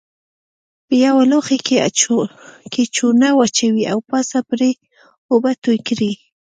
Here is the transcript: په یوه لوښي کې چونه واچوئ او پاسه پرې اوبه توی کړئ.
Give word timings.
په 0.85 0.93
یوه 1.05 1.23
لوښي 1.31 1.57
کې 2.73 2.81
چونه 2.95 3.27
واچوئ 3.37 3.83
او 3.91 3.99
پاسه 4.09 4.37
پرې 4.49 4.69
اوبه 5.31 5.51
توی 5.63 5.79
کړئ. 5.87 6.13